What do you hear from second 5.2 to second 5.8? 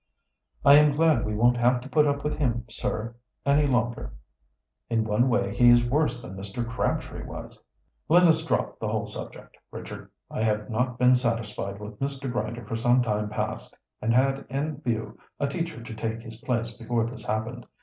way, he